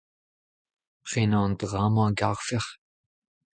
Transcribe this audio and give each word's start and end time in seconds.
Prenañ 1.05 1.43
an 1.47 1.53
dra-mañ 1.59 2.07
a 2.13 2.17
garfec'h? 2.19 2.71